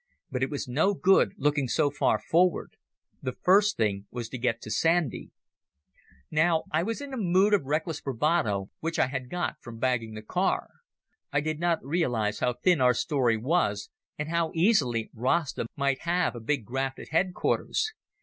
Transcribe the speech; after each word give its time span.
But 0.31 0.41
it 0.41 0.49
was 0.49 0.67
no 0.67 0.95
good 0.95 1.33
looking 1.37 1.67
so 1.67 1.91
far 1.91 2.17
forward; 2.17 2.75
the 3.21 3.33
first 3.33 3.77
thing 3.77 4.07
was 4.09 4.29
to 4.29 4.39
get 4.39 4.59
to 4.63 4.71
Sandy. 4.71 5.29
Now 6.31 6.63
I 6.71 6.81
was 6.81 6.97
still 6.97 7.05
in 7.05 7.11
the 7.11 7.17
mood 7.17 7.53
of 7.53 7.65
reckless 7.65 8.01
bravado 8.01 8.71
which 8.79 8.97
I 8.97 9.05
had 9.05 9.29
got 9.29 9.61
from 9.61 9.77
bagging 9.77 10.15
the 10.15 10.23
car. 10.23 10.69
I 11.31 11.39
did 11.39 11.59
not 11.59 11.85
realize 11.85 12.39
how 12.39 12.53
thin 12.53 12.81
our 12.81 12.95
story 12.95 13.37
was, 13.37 13.91
and 14.17 14.29
how 14.29 14.51
easily 14.55 15.11
Rasta 15.13 15.67
might 15.75 15.99
have 15.99 16.35
a 16.35 16.39
big 16.39 16.65
graft 16.65 16.97
at 16.97 17.09
headquarters. 17.09 17.93